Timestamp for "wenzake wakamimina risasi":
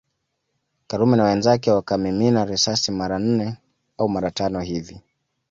1.23-2.91